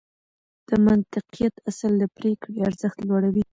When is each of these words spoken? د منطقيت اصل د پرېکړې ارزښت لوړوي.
د 0.67 0.69
منطقيت 0.85 1.53
اصل 1.69 1.91
د 2.01 2.03
پرېکړې 2.17 2.57
ارزښت 2.67 2.97
لوړوي. 3.07 3.43